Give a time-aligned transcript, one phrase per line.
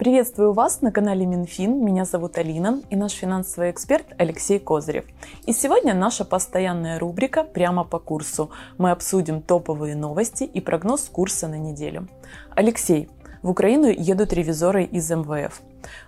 [0.00, 1.84] Приветствую вас на канале Минфин.
[1.84, 5.04] Меня зовут Алина и наш финансовый эксперт Алексей Козырев.
[5.44, 8.50] И сегодня наша постоянная рубрика «Прямо по курсу».
[8.78, 12.08] Мы обсудим топовые новости и прогноз курса на неделю.
[12.56, 13.10] Алексей,
[13.42, 15.60] в Украину едут ревизоры из МВФ.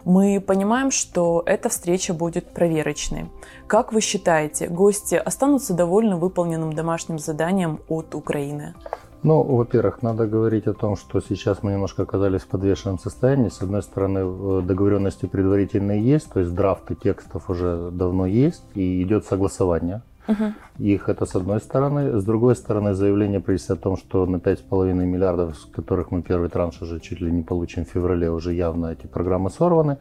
[0.06, 3.26] Мы понимаем, что эта встреча будет проверочной.
[3.66, 8.74] Как вы считаете, гости останутся довольны выполненным домашним заданием от Украины?
[9.22, 13.50] Ну, во-первых, надо говорить о том, что сейчас мы немножко оказались в подвешенном состоянии.
[13.50, 19.02] С одной стороны, э, договоренности предварительные есть, то есть драфты текстов уже давно есть, и
[19.02, 20.44] идет согласование Угу.
[20.78, 22.18] Их это с одной стороны.
[22.18, 26.48] С другой стороны, заявление правительства о том, что на 5,5 миллиардов, с которых мы первый
[26.48, 29.98] транш уже чуть ли не получим в феврале, уже явно эти программы сорваны.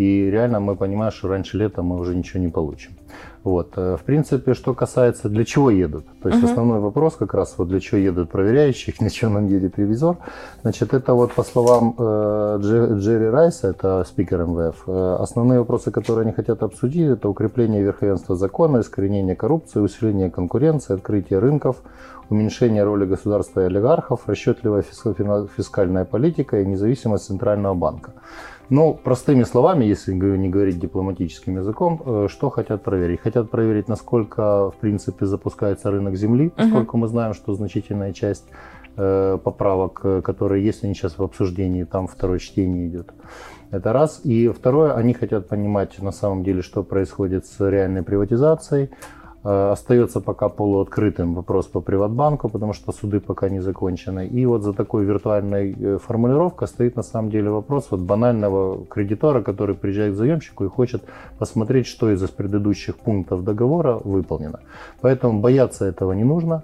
[0.00, 2.92] И реально мы понимаем, что раньше лета мы уже ничего не получим.
[3.44, 3.72] Вот.
[3.76, 6.06] Э, в принципе, что касается, для чего едут.
[6.22, 9.46] То есть uh основной вопрос как раз, вот для чего едут проверяющие, для чего нам
[9.48, 10.16] едет ревизор.
[10.62, 12.58] Значит, это вот по словам э,
[12.98, 18.36] Джерри Райса, это спикер МВФ, э, основные вопросы, которые они хотят обсудить, это укрепление верховенства
[18.36, 21.76] закона, искоренение коррупции, усиление конкуренции, открытие рынков,
[22.30, 24.82] уменьшение роли государства и олигархов, расчетливая
[25.56, 28.12] фискальная политика и независимость Центрального банка.
[28.70, 33.20] Ну, простыми словами, если не говорить дипломатическим языком, э, что хотят проверить?
[33.20, 37.00] Хотят проверить, насколько, в принципе, запускается рынок земли, поскольку uh-huh.
[37.00, 38.44] мы знаем, что значительная часть
[38.96, 43.12] э, поправок, э, которые есть, они сейчас в обсуждении, там второе чтение идет.
[43.72, 44.20] Это раз.
[44.22, 48.90] И второе, они хотят понимать на самом деле, что происходит с реальной приватизацией,
[49.42, 54.26] остается пока полуоткрытым вопрос по Приватбанку, потому что суды пока не закончены.
[54.26, 59.42] И вот за такой виртуальной э, формулировкой стоит на самом деле вопрос вот банального кредитора,
[59.42, 61.02] который приезжает к заемщику и хочет
[61.38, 64.60] посмотреть, что из предыдущих пунктов договора выполнено.
[65.00, 66.62] Поэтому бояться этого не нужно.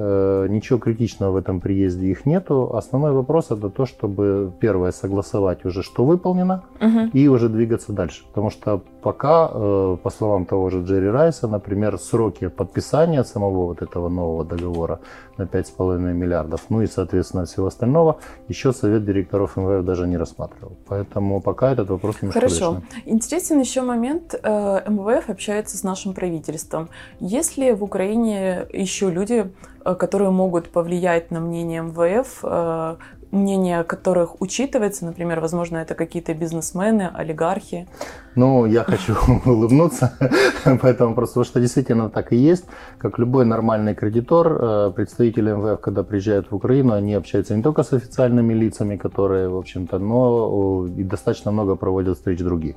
[0.00, 2.70] Э, ничего критичного в этом приезде их нету.
[2.76, 7.10] Основной вопрос это то, чтобы первое согласовать уже, что выполнено, угу.
[7.12, 8.22] и уже двигаться дальше.
[8.28, 13.82] Потому что пока, э, по словам того же Джерри Райса, например, сроки подписания самого вот
[13.82, 15.00] этого нового договора
[15.38, 18.18] на 5,5 миллиардов, ну и, соответственно, всего остального,
[18.48, 20.76] еще Совет директоров МВФ даже не рассматривал.
[20.88, 22.82] Поэтому пока этот вопрос немножко Хорошо.
[23.06, 24.34] Интересен еще момент.
[24.42, 26.88] Э, МВФ общается с нашим правительством.
[27.20, 29.50] Если в Украине еще люди,
[29.84, 32.98] э, которые могут повлиять на мнение МВФ,
[33.30, 37.86] мнение которых учитывается, например, возможно, это какие-то бизнесмены, олигархи?
[38.34, 39.14] Ну, я хочу
[39.46, 40.12] улыбнуться
[40.82, 42.64] поэтому просто, потому что действительно так и есть.
[42.98, 47.82] Как любой нормальный кредитор, э, представители МВФ, когда приезжают в Украину, они общаются не только
[47.82, 52.76] с официальными лицами, которые, в общем-то, но и достаточно много проводят встреч других.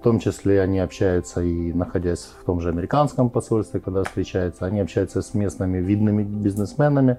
[0.00, 4.80] В том числе они общаются и находясь в том же американском посольстве, когда встречаются, они
[4.80, 7.18] общаются с местными видными бизнесменами,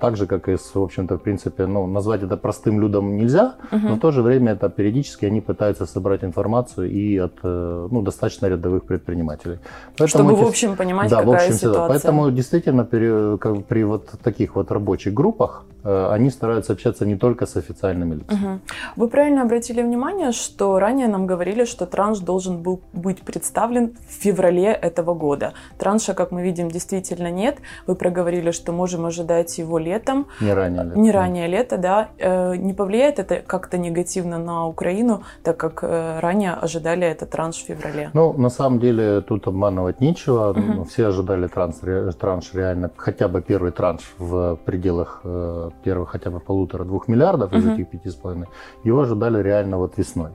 [0.00, 3.54] так же, как и, с, в общем-то, в принципе, ну, назвать это простым людям нельзя,
[3.72, 3.88] угу.
[3.88, 8.02] но в то же время это периодически они пытаются собрать информацию и от э, ну,
[8.02, 9.58] достаточно рядовых предпринимателей.
[9.98, 11.88] Поэтому, Чтобы, в общем, понимать, да, какая в общем, ситуация.
[11.88, 17.16] Поэтому, действительно, при, как, при вот таких вот рабочих группах э, они стараются общаться не
[17.16, 18.54] только с официальными лицами.
[18.54, 18.60] Угу.
[18.96, 24.12] Вы правильно обратили внимание, что ранее нам говорили, что транш должен был быть представлен в
[24.12, 25.52] феврале этого года.
[25.78, 27.58] Транша, как мы видим, действительно нет.
[27.86, 30.26] Вы проговорили, что можем ожидать его летом.
[30.40, 30.98] Не ранее лета.
[30.98, 32.08] Не ранее лета, да.
[32.18, 37.56] Э, не повлияет это как-то негативно на Украину, так как э, ранее ожидали этот транш
[37.56, 38.10] в феврале?
[38.12, 40.50] Ну, на самом деле, тут обманывать нечего.
[40.50, 40.84] Угу.
[40.84, 41.76] Все ожидали транш,
[42.18, 47.58] транш реально, хотя бы первый транш в пределах э, первых хотя бы полутора-двух миллиардов угу.
[47.58, 48.48] из этих пяти с половиной.
[48.84, 50.30] Его ожидали реально вот весной.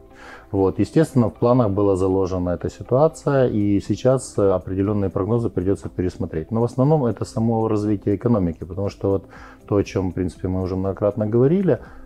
[0.52, 0.79] Вот.
[0.79, 6.52] Естественно, в планах была заложена эта ситуация, и сейчас определенные прогнозы придется пересмотреть.
[6.52, 9.25] Но в основном это само развитие экономики, потому что вот
[9.68, 12.00] то, о чем, в принципе, мы уже многократно говорили, Э,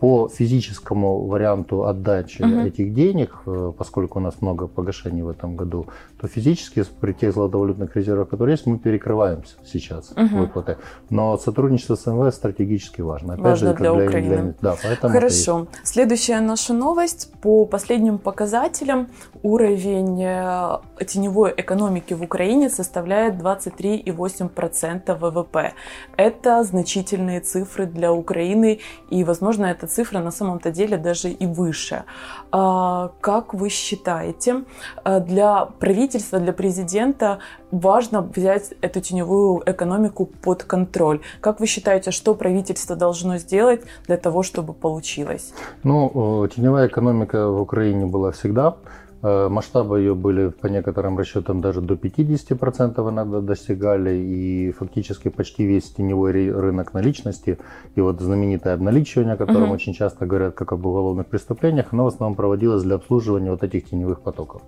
[0.00, 2.60] по физическому варианту отдачи угу.
[2.60, 5.86] этих денег, э, поскольку у нас много погашений в этом году,
[6.20, 10.38] то физически при тех золотовалютных резервах, которые есть, мы перекрываемся сейчас угу.
[10.38, 10.76] выплаты.
[11.10, 13.34] Но сотрудничество с МВФ стратегически важно.
[13.34, 14.54] Опять важно же, для, для Украины.
[14.60, 15.66] Для, да, поэтому Хорошо.
[15.82, 17.32] Следующая наша новость.
[17.42, 19.08] По последним показателям
[19.42, 25.74] уровень э, теневой экономики в Украине составляет 23,8% ВВП.
[26.16, 28.80] Это значительные цифры для Украины
[29.10, 32.02] и, возможно, возможно, эта цифра на самом-то деле даже и выше.
[32.50, 34.64] А, как вы считаете,
[35.04, 37.38] а, для правительства, для президента
[37.72, 41.20] важно взять эту теневую экономику под контроль?
[41.40, 45.52] Как вы считаете, что правительство должно сделать для того, чтобы получилось?
[45.84, 48.74] Ну, теневая экономика в Украине была всегда.
[49.20, 55.66] Э, масштабы ее были по некоторым расчетам даже до 50% иногда достигали, и фактически почти
[55.66, 57.58] весь теневой рынок наличности,
[57.96, 59.74] и вот знаменитое обналичивание, о котором угу.
[59.74, 63.90] очень часто говорят как об уголовных преступлениях, оно в основном проводилось для обслуживания вот этих
[63.90, 64.62] теневых потоков.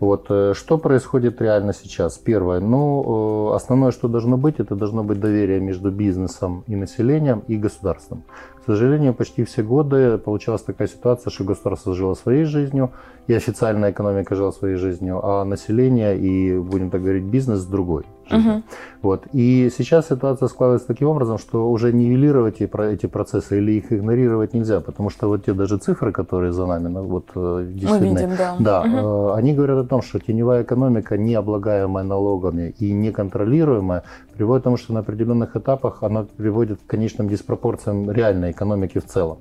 [0.00, 0.26] Вот.
[0.28, 2.18] Э, что происходит реально сейчас?
[2.18, 2.60] Первое.
[2.60, 7.56] Ну, э, основное, что должно быть, это должно быть доверие между бизнесом и населением и
[7.56, 8.24] государством.
[8.68, 12.92] К сожалению, почти все годы получалась такая ситуация, что государство жило своей жизнью,
[13.26, 18.04] и официальная экономика жила своей жизнью, а население и, будем так говорить, бизнес другой.
[18.30, 18.62] Угу.
[19.02, 19.26] Вот.
[19.32, 24.80] И сейчас ситуация складывается таким образом, что уже нивелировать эти процессы или их игнорировать нельзя,
[24.80, 28.36] потому что вот те даже цифры, которые за нами, ну, вот э, действительно, Мы видим,
[28.36, 29.32] да, да угу.
[29.32, 34.02] они говорят о том, что теневая экономика, не облагаемая налогами и неконтролируемая,
[34.34, 39.06] приводит к тому, что на определенных этапах она приводит к конечным диспропорциям реальной экономики в
[39.06, 39.38] целом.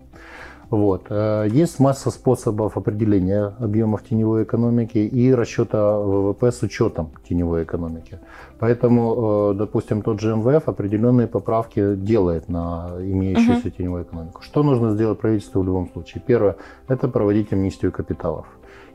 [0.69, 1.05] Вот.
[1.09, 8.19] Э, есть масса способов определения объемов теневой экономики и расчета ВВП с учетом теневой экономики.
[8.59, 13.77] Поэтому, э, допустим, тот же МВФ определенные поправки делает на имеющуюся uh-huh.
[13.77, 14.41] теневую экономику.
[14.41, 16.21] Что нужно сделать правительству в любом случае?
[16.27, 16.55] Первое–
[16.87, 18.45] это проводить амнистию капиталов.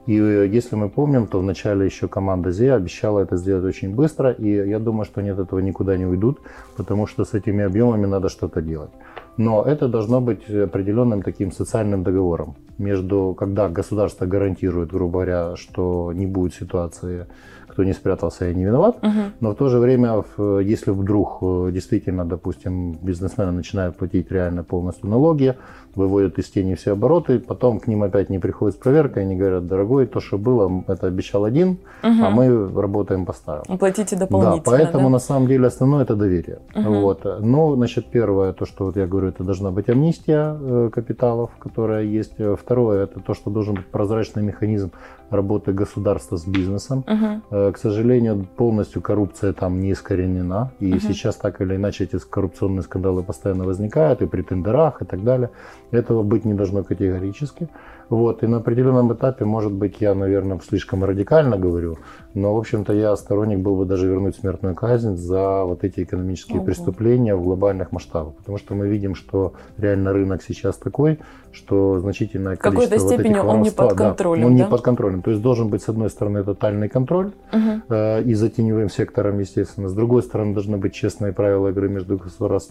[0.07, 4.33] И э, если мы помним, то вначале еще команда ЗЕ обещала это сделать очень быстро,
[4.33, 6.41] и я думаю, что они от этого никуда не уйдут,
[6.77, 8.91] потому что с этими объемами надо что-то делать.
[9.37, 16.13] Но это должно быть определенным таким социальным договором между, когда государство гарантирует, грубо говоря, что
[16.13, 17.27] не будет ситуации
[17.73, 18.99] кто не спрятался и не виноват.
[19.03, 19.23] Угу.
[19.41, 20.23] Но в то же время,
[20.61, 25.55] если вдруг э, действительно, допустим, бизнесмены начинают платить реально полностью налоги,
[25.95, 29.67] выводят из тени все обороты, потом к ним опять не приходит проверка, и они говорят,
[29.67, 32.25] дорогой, то, что было, это обещал один, угу.
[32.25, 33.79] а мы работаем по-старому.
[33.79, 34.63] Платите дополнительно.
[34.65, 35.11] Да, поэтому да?
[35.11, 36.59] на самом деле основное это доверие.
[36.75, 36.93] Угу.
[37.01, 37.41] Вот.
[37.41, 42.05] Но, значит, первое, то, что вот я говорю, это должна быть амнистия э, капиталов, которая
[42.05, 42.35] есть.
[42.59, 44.91] Второе, это то, что должен быть прозрачный механизм
[45.33, 47.05] работы государства с бизнесом.
[47.09, 47.73] Угу.
[47.73, 50.71] К сожалению, полностью коррупция там не искоренена.
[50.79, 51.01] И угу.
[51.01, 55.51] сейчас так или иначе эти коррупционные скандалы постоянно возникают и при тендерах и так далее.
[55.91, 57.69] Этого быть не должно категорически.
[58.09, 58.43] Вот.
[58.43, 61.99] И на определенном этапе, может быть, я, наверное, слишком радикально говорю,
[62.35, 66.59] но, в общем-то, я сторонник был бы даже вернуть смертную казнь за вот эти экономические
[66.59, 66.67] Ого.
[66.67, 68.35] преступления в глобальных масштабах.
[68.37, 71.19] Потому что мы видим, что реально рынок сейчас такой,
[71.53, 74.65] что значительное количество В какой-то степени вот он не под контролем, да, Он да?
[74.65, 75.23] не под контролем.
[75.23, 77.83] То есть должен быть, с одной стороны, тотальный контроль угу.
[77.91, 79.89] э, и за теневым сектором, естественно.
[79.89, 82.19] С другой стороны, должны быть честные правила игры между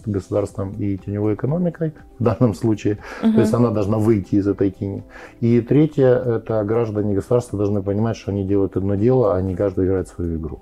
[0.06, 2.98] государством и теневой экономикой в данном случае.
[3.22, 3.32] Угу.
[3.32, 5.04] То есть она должна выйти из этой тени.
[5.40, 9.86] И третье, это граждане государства должны понимать, что они делают одно дело, а не каждый
[9.86, 10.60] играет свою игру.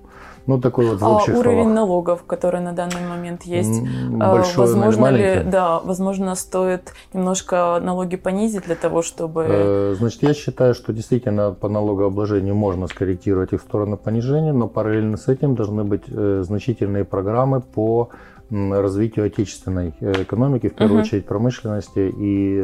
[0.50, 1.74] Ну, такой вот а уровень словах.
[1.74, 3.82] налогов, который на данный момент есть,
[4.20, 9.46] а, Большой, возможно ли, да, возможно, стоит немножко налоги понизить для того, чтобы...
[9.48, 14.66] Э, значит, я считаю, что действительно по налогообложению можно скорректировать их в сторону понижения, но
[14.66, 18.08] параллельно с этим должны быть э, значительные программы по
[18.50, 21.04] развитию отечественной э, экономики, в первую uh-huh.
[21.04, 22.60] очередь промышленности и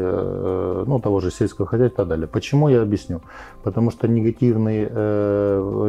[0.84, 2.26] ну, того же сельского хозяйства и так далее.
[2.26, 3.20] Почему я объясню?
[3.62, 4.80] Потому что негативный,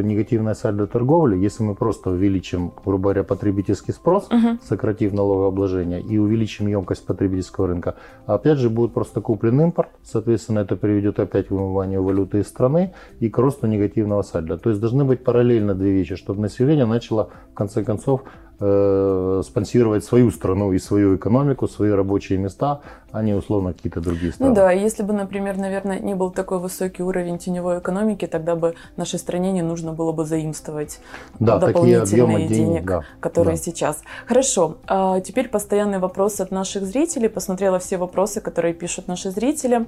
[0.04, 4.60] негативная сальдо торговли, если мы просто увеличим, грубо говоря, потребительский спрос, uh-huh.
[4.64, 7.96] сократив налогообложение и увеличим емкость потребительского рынка,
[8.26, 12.94] опять же будет просто куплен импорт, соответственно, это приведет опять к вымыванию валюты из страны
[13.20, 14.58] и к росту негативного сальда.
[14.58, 18.24] То есть должны быть параллельно две вещи, чтобы население начало в конце концов
[18.60, 22.82] э, спонсировать свою страну и свою экономику, свои рабочие места,
[23.12, 24.50] а не условно какие-то другие страны.
[24.50, 28.76] Ну да, если бы, например, наверное, не был такой высокий уровень теневой экономики, тогда бы
[28.98, 31.00] нашей стране не нужно было бы заимствовать
[31.40, 33.64] да, дополнительные денег, денег да, которые да.
[33.64, 34.02] сейчас.
[34.26, 37.30] Хорошо, а теперь постоянный вопрос от наших зрителей.
[37.30, 39.86] Посмотрела все вопросы, которые пишут наши зрители.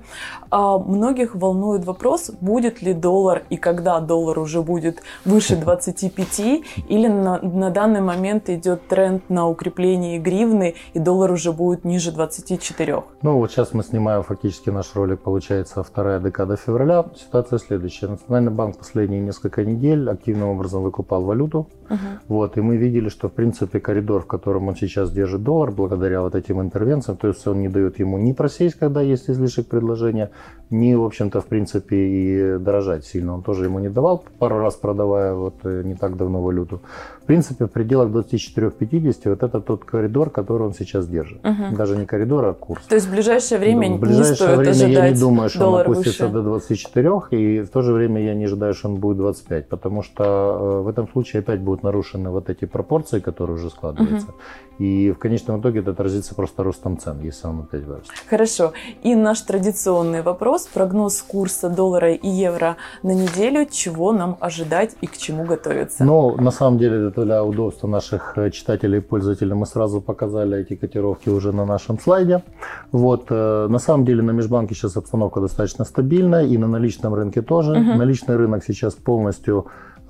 [0.50, 6.39] А многих волнует вопрос, будет ли доллар и когда доллар уже будет выше 25
[6.88, 12.12] или на, на данный момент идет тренд на укрепление гривны и доллар уже будет ниже
[12.12, 13.04] 24.
[13.22, 17.06] Ну, вот сейчас мы снимаем фактически наш ролик, получается, вторая декада февраля.
[17.16, 18.08] Ситуация следующая.
[18.08, 21.68] Национальный банк последние несколько недель активным образом выкупал валюту.
[21.89, 21.98] Uh-huh.
[22.28, 26.22] Вот, и мы видели, что, в принципе, коридор, в котором он сейчас держит доллар, благодаря
[26.22, 30.30] вот этим интервенциям, то есть он не дает ему ни просесть, когда есть излишек предложения,
[30.70, 33.34] ни, в общем-то, в принципе, и дорожать сильно.
[33.34, 36.82] Он тоже ему не давал, пару раз продавая вот э, не так давно валюту.
[37.24, 41.46] В принципе, в пределах 24 24-50, вот это тот коридор, который он сейчас держит.
[41.46, 41.75] Угу.
[41.75, 42.84] Даже не коридор, а курс.
[42.86, 45.72] То есть в ближайшее время в ближайшее не стоит время ожидать я не думаю, что
[45.72, 46.34] он опустится выше.
[46.34, 50.03] до 24, и в то же время я не ожидаю, что он будет 25, потому
[50.03, 54.27] что э, в этом случае опять будут нарушены вот эти пропорции, которые уже складываются.
[54.27, 54.38] Угу.
[54.79, 58.13] И в конечном итоге это отразится просто ростом цен, если он опять вырастет.
[58.29, 58.72] Хорошо.
[59.03, 65.08] И наш традиционный вопрос, прогноз курса доллара и евро на неделю, чего нам ожидать и
[65.08, 66.06] к чему готовиться?
[66.06, 70.75] Ну, на самом деле, для удобства наших э, читателей и пользователей мы сразу показали эти
[70.75, 72.43] котировки уже на нашем слайде.
[72.91, 77.41] Вот, э, на самом деле на межбанке сейчас обстановка достаточно стабильная, и на наличном рынке
[77.41, 77.72] тоже.
[77.72, 77.98] Угу.
[77.98, 79.65] Наличный рынок сейчас полностью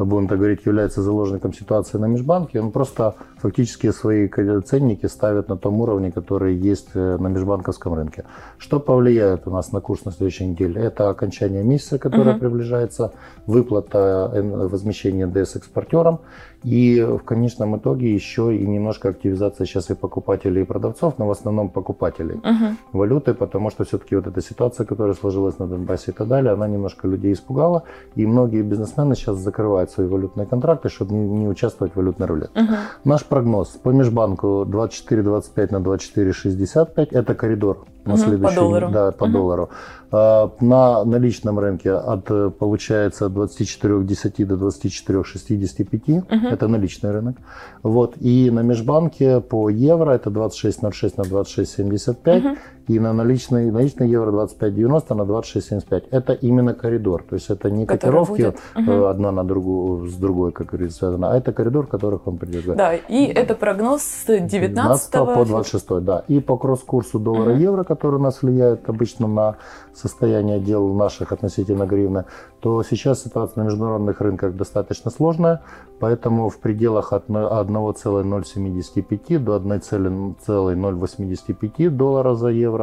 [0.05, 4.29] будем так говорить, является заложником ситуации на межбанке, он просто фактически свои
[4.61, 8.25] ценники ставит на том уровне, который есть э, на межбанковском рынке.
[8.57, 10.81] Что повлияет у нас на курс на следующей неделе?
[10.81, 12.39] Это окончание месяца, которое угу.
[12.39, 13.11] приближается,
[13.45, 14.31] выплата
[14.71, 16.19] возмещения НДС экспортерам
[16.63, 21.31] и в конечном итоге еще и немножко активизация сейчас и покупателей, и продавцов, но в
[21.31, 22.75] основном покупателей uh-huh.
[22.91, 26.67] валюты, потому что все-таки вот эта ситуация, которая сложилась на Донбассе и так далее, она
[26.67, 27.83] немножко людей испугала,
[28.15, 32.59] и многие бизнесмены сейчас закрывают свои валютные контракты, чтобы не, не участвовать в валютной рулетке.
[32.59, 32.77] Uh-huh.
[33.05, 38.89] Наш прогноз по межбанку 24-25 на 24-65, это коридор на угу, следующий, по доллару.
[38.91, 39.33] Да, по угу.
[39.33, 39.69] доллару.
[40.11, 42.25] А, на наличном рынке от,
[42.57, 46.17] получается, 24.10 до 24.65.
[46.19, 46.48] Угу.
[46.53, 47.37] Это наличный рынок.
[47.83, 48.15] Вот.
[48.19, 52.37] И на межбанке по евро это 26.06 на 26.75.
[52.39, 52.57] Угу.
[52.89, 56.05] И на наличный, наличный евро 25.90 на 26.75.
[56.09, 57.23] Это именно коридор.
[57.29, 59.05] То есть это не котировки угу.
[59.05, 62.75] одна на другую, с другой, как говорится, связано, а это коридор, которых он придет.
[62.75, 66.03] Да, и это прогноз с 19, 19 по 26.
[66.03, 66.23] Да.
[66.27, 69.57] И по кросс-курсу доллара-евро, угу который у нас влияет обычно на
[69.93, 72.25] состояние дел наших относительно гривны,
[72.59, 75.61] то сейчас ситуация на международных рынках достаточно сложная,
[75.99, 82.78] поэтому в пределах от 1,075 до 1,085 доллара за евро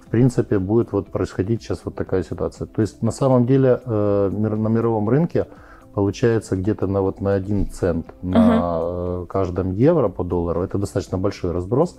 [0.00, 2.66] в принципе будет вот происходить сейчас вот такая ситуация.
[2.66, 5.46] То есть на самом деле э, на мировом рынке
[5.94, 10.62] получается где-то на вот на один цент на uh каждом евро по доллару.
[10.62, 11.96] Это достаточно большой разброс.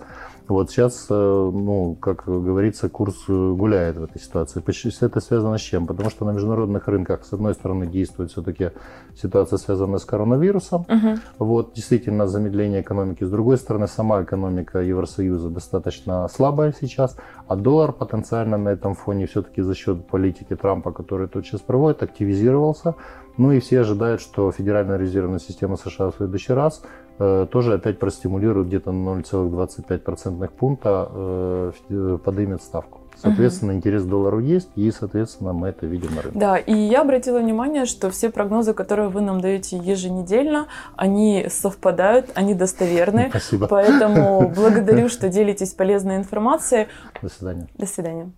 [0.50, 4.60] Вот сейчас, э, ну, как говорится, курс э, гуляет в этой ситуации.
[5.00, 5.86] Это связано с чем?
[5.86, 8.72] Потому что на международных рынках, с одной стороны, действует все-таки
[9.14, 10.80] ситуация, связанная с коронавирусом.
[10.82, 11.18] Угу.
[11.38, 13.22] Вот, действительно, замедление экономики.
[13.22, 17.16] С другой стороны, сама экономика Евросоюза достаточно слабая сейчас,
[17.46, 22.02] а доллар потенциально на этом фоне все-таки за счет политики Трампа, который тут сейчас проводит,
[22.02, 22.96] активизировался.
[23.36, 26.82] Ну и все ожидают, что Федеральная резервная система США в следующий раз
[27.18, 33.00] э, тоже опять простимулирует где-то 0,25% процентных пункта э, э, поднимет ставку.
[33.16, 36.38] Соответственно, интерес к доллару есть, и, соответственно, мы это видим на рынке.
[36.38, 42.30] Да, и я обратила внимание, что все прогнозы, которые вы нам даете еженедельно, они совпадают,
[42.34, 43.26] они достоверны.
[43.28, 43.66] Спасибо.
[43.66, 46.86] Поэтому благодарю, что делитесь полезной информацией.
[47.20, 47.68] До свидания.
[47.76, 48.30] До свидания.